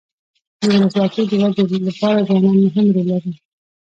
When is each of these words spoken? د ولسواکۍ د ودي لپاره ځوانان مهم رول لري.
د 0.59 0.63
ولسواکۍ 0.73 1.23
د 1.29 1.33
ودي 1.59 1.79
لپاره 1.87 2.25
ځوانان 2.27 2.55
مهم 2.65 2.87
رول 2.95 3.05
لري. 3.11 3.33